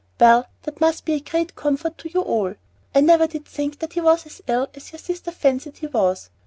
[0.19, 2.55] "Well, that must be a great comfort to you all.
[2.95, 6.31] I never did think that he was as ill as your sister fancied he was.